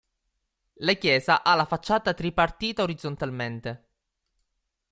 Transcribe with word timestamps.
La 0.81 0.93
chiesa 0.93 1.43
ha 1.43 1.53
la 1.53 1.65
facciata 1.65 2.15
tripartita 2.15 2.81
orizzontalmente. 2.81 3.83